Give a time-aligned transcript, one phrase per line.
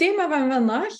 [0.00, 0.92] thema van vandaag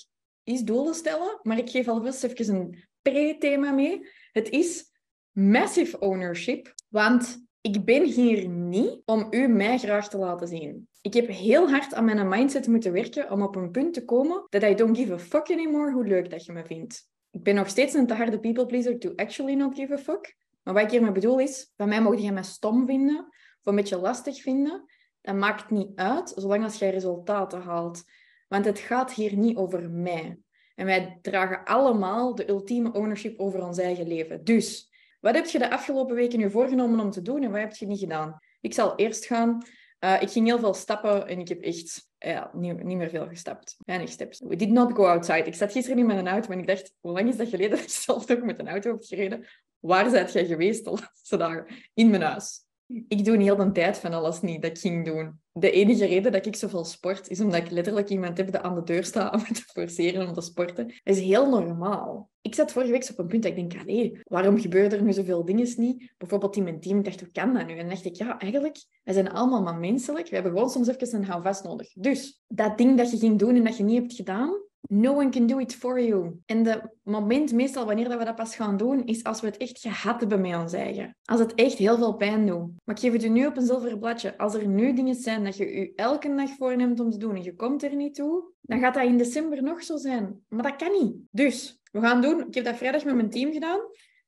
[0.43, 4.07] is doelen stellen, maar ik geef alvast even een pre-thema mee.
[4.31, 4.91] Het is
[5.31, 10.87] massive ownership, want ik ben hier niet om u mij graag te laten zien.
[11.01, 14.45] Ik heb heel hard aan mijn mindset moeten werken om op een punt te komen
[14.49, 17.09] dat I don't give a fuck anymore hoe leuk dat je me vindt.
[17.31, 20.35] Ik ben nog steeds een te harde people pleaser to actually not give a fuck.
[20.63, 23.25] Maar wat ik hiermee bedoel is, van mij mocht je mij stom vinden
[23.59, 24.83] of een beetje lastig vinden.
[25.21, 28.03] Dat maakt niet uit, zolang als jij resultaten haalt.
[28.51, 30.39] Want het gaat hier niet over mij.
[30.75, 34.43] En wij dragen allemaal de ultieme ownership over ons eigen leven.
[34.43, 37.73] Dus, wat heb je de afgelopen weken nu voorgenomen om te doen en wat heb
[37.73, 38.39] je niet gedaan?
[38.61, 39.63] Ik zal eerst gaan.
[39.99, 43.27] Uh, ik ging heel veel stappen en ik heb echt ja, niet, niet meer veel
[43.27, 43.75] gestapt.
[43.85, 44.39] Weinig steps.
[44.39, 45.43] We did not go outside.
[45.43, 47.77] Ik zat gisteren niet met een auto en ik dacht, hoe lang is dat geleden
[47.77, 49.47] dat je zelf nog met een auto hebt gereden?
[49.79, 51.65] Waar zijt jij geweest de laatste dagen?
[51.93, 52.65] In mijn huis.
[53.07, 55.39] Ik doe heel de tijd van alles niet dat ik ging doen.
[55.51, 58.75] De enige reden dat ik zoveel sport, is omdat ik letterlijk iemand heb die aan
[58.75, 60.87] de deur staat om te forceren om te sporten.
[60.87, 62.29] Dat is heel normaal.
[62.41, 65.13] Ik zat vorige week op een punt dat ik denk, allee, waarom gebeuren er nu
[65.13, 66.13] zoveel dingen niet?
[66.17, 67.77] Bijvoorbeeld in mijn team, dacht, hoe kan dat nu?
[67.77, 70.27] En dacht ik, ja, eigenlijk, we zijn allemaal maar menselijk.
[70.27, 71.93] We hebben gewoon soms even een houvast nodig.
[71.93, 75.29] Dus, dat ding dat je ging doen en dat je niet hebt gedaan, No one
[75.29, 76.39] can do it for you.
[76.45, 79.57] En het moment, meestal wanneer dat we dat pas gaan doen, is als we het
[79.57, 81.17] echt gehad hebben met ons eigen.
[81.25, 82.71] Als het echt heel veel pijn doet.
[82.83, 84.37] Maar ik geef het u nu op een zilveren bladje.
[84.37, 87.43] Als er nu dingen zijn dat je u elke dag voorneemt om te doen en
[87.43, 90.43] je komt er niet toe, dan gaat dat in december nog zo zijn.
[90.47, 91.15] Maar dat kan niet.
[91.29, 92.47] Dus, we gaan doen...
[92.47, 93.79] Ik heb dat vrijdag met mijn team gedaan.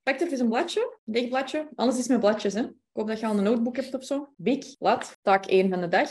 [0.04, 1.70] Pak even een bladje, een bladje.
[1.76, 2.62] Alles is met bladjes, hè.
[2.62, 4.34] Ik hoop dat je al een notebook hebt of zo.
[4.36, 6.10] Big, blad, taak 1 van de dag.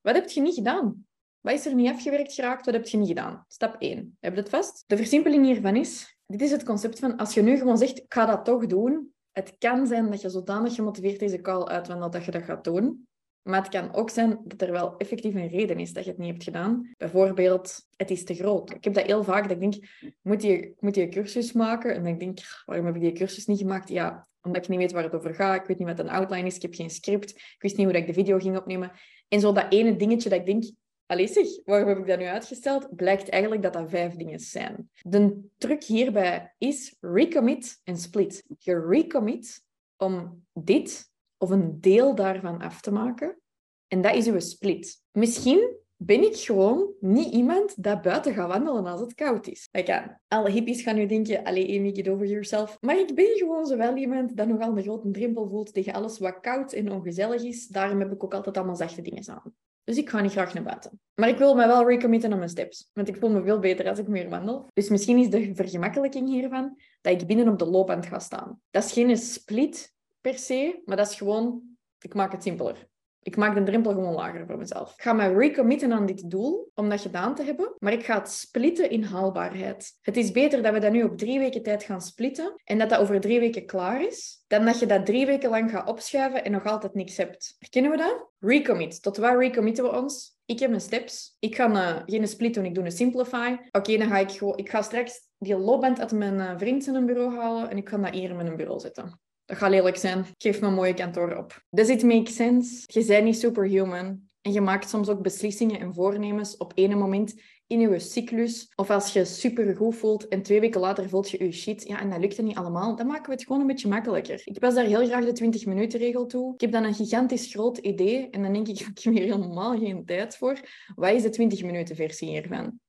[0.00, 1.06] Wat heb je niet gedaan?
[1.42, 2.64] Wat is er niet afgewerkt geraakt?
[2.64, 3.44] Wat heb je niet gedaan?
[3.48, 4.16] Stap 1.
[4.20, 4.84] Heb je het vast?
[4.86, 8.12] De versimpeling hiervan is, dit is het concept van, als je nu gewoon zegt, ik
[8.12, 12.24] ga dat toch doen, het kan zijn dat je zodanig gemotiveerd deze call uitwandelt dat
[12.24, 13.06] je dat gaat doen.
[13.42, 16.18] Maar het kan ook zijn dat er wel effectief een reden is dat je het
[16.18, 16.90] niet hebt gedaan.
[16.96, 18.70] Bijvoorbeeld, het is te groot.
[18.70, 19.74] Ik heb dat heel vaak, dat ik denk,
[20.20, 21.94] moet je, moet je een cursus maken?
[21.94, 23.88] En dan denk ik, waarom heb ik die cursus niet gemaakt?
[23.88, 25.60] Ja, omdat ik niet weet waar het over gaat.
[25.60, 26.56] Ik weet niet wat een outline is.
[26.56, 27.30] Ik heb geen script.
[27.30, 28.92] Ik wist niet hoe ik de video ging opnemen.
[29.28, 30.64] En zo dat ene dingetje dat ik denk,
[31.06, 32.96] Allee zeg, waarom heb ik dat nu uitgesteld?
[32.96, 34.90] Blijkt eigenlijk dat dat vijf dingen zijn.
[35.00, 38.44] De truc hierbij is recommit en split.
[38.58, 39.64] Je recommit
[39.96, 43.40] om dit of een deel daarvan af te maken.
[43.88, 45.02] En dat is uw split.
[45.12, 49.68] Misschien ben ik gewoon niet iemand dat buiten gaat wandelen als het koud is.
[49.72, 52.78] Like, alle hippies gaan nu denken, allee, Amy, get over yourself.
[52.80, 56.18] Maar ik ben gewoon zo wel iemand dat nogal een grote drempel voelt tegen alles
[56.18, 57.66] wat koud en ongezellig is.
[57.66, 59.54] Daarom heb ik ook altijd allemaal zachte dingen aan.
[59.84, 61.00] Dus ik ga niet graag naar buiten.
[61.14, 62.90] Maar ik wil me wel recommitten aan mijn steps.
[62.92, 64.68] Want ik voel me veel beter als ik meer wandel.
[64.72, 68.60] Dus misschien is de vergemakkelijking hiervan dat ik binnen op de loopband ga staan.
[68.70, 71.62] Dat is geen split per se, maar dat is gewoon...
[71.98, 72.90] Ik maak het simpeler.
[73.22, 74.92] Ik maak de drempel gewoon lager voor mezelf.
[74.92, 78.18] Ik ga me recommitten aan dit doel om dat gedaan te hebben, maar ik ga
[78.18, 79.98] het splitten in haalbaarheid.
[80.00, 82.88] Het is beter dat we dat nu op drie weken tijd gaan splitten en dat
[82.88, 86.44] dat over drie weken klaar is, dan dat je dat drie weken lang gaat opschuiven
[86.44, 87.56] en nog altijd niks hebt.
[87.58, 88.28] Herkennen we dat?
[88.38, 89.02] Recommit.
[89.02, 90.36] Tot waar recommitten we ons?
[90.44, 91.36] Ik heb mijn steps.
[91.38, 93.56] Ik ga een, geen split doen, ik doe een simplify.
[93.70, 94.56] Oké, dan ga ik gewoon...
[94.56, 97.96] Ik ga straks die loopband uit mijn uh, vriend een bureau halen en ik ga
[97.96, 99.20] dat hier in mijn bureau zetten.
[99.52, 100.26] Dat gaat lelijk zijn.
[100.38, 101.62] Geef me een mooie kantoor op.
[101.70, 102.84] Does it make sense?
[102.86, 104.20] Je bent niet superhuman.
[104.40, 108.72] En je maakt soms ook beslissingen en voornemens op ene moment in je cyclus.
[108.74, 111.88] Of als je super goed voelt en twee weken later voelt je je shit.
[111.88, 112.96] Ja, en dat lukt niet allemaal.
[112.96, 114.42] Dan maken we het gewoon een beetje makkelijker.
[114.44, 116.54] Ik pas daar heel graag de 20 minuten regel toe.
[116.54, 118.30] Ik heb dan een gigantisch groot idee.
[118.30, 120.60] En dan denk ik, ik heb hier helemaal geen tijd voor.
[120.94, 122.80] Wat is de 20 minuten versie hiervan?